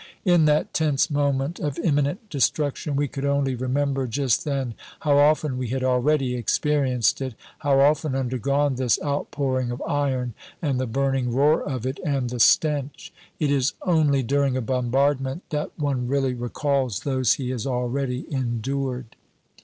[0.25, 5.59] In that tense moment of imminent destruction, we could only remember just then how often
[5.59, 11.31] we had already experienced it, how often undergone this outpouring of iron, and the burning
[11.31, 13.13] roar of it, and the stench.
[13.39, 19.15] It is only during a bombardment that one really recalls those he has already endured.